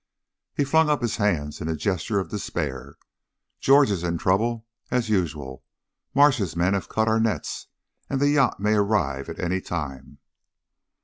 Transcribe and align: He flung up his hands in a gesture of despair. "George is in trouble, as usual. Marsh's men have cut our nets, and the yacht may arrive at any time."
He 0.55 0.63
flung 0.63 0.89
up 0.89 1.03
his 1.03 1.17
hands 1.17 1.61
in 1.61 1.67
a 1.67 1.75
gesture 1.75 2.17
of 2.19 2.29
despair. 2.31 2.95
"George 3.59 3.91
is 3.91 4.03
in 4.03 4.17
trouble, 4.17 4.65
as 4.89 5.09
usual. 5.09 5.63
Marsh's 6.15 6.55
men 6.55 6.73
have 6.73 6.89
cut 6.89 7.07
our 7.07 7.19
nets, 7.19 7.67
and 8.09 8.19
the 8.19 8.29
yacht 8.29 8.59
may 8.59 8.73
arrive 8.73 9.29
at 9.29 9.37
any 9.39 9.61
time." 9.61 10.17